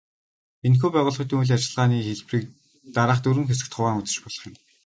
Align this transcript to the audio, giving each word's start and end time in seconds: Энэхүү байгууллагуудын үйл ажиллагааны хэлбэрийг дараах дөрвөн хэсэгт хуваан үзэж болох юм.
Энэхүү 0.65 0.89
байгууллагуудын 0.93 1.39
үйл 1.41 1.53
ажиллагааны 1.55 1.95
хэлбэрийг 2.05 2.47
дараах 2.95 3.19
дөрвөн 3.21 3.47
хэсэгт 3.49 3.75
хуваан 3.75 3.99
үзэж 3.99 4.17
болох 4.21 4.43
юм. 4.49 4.53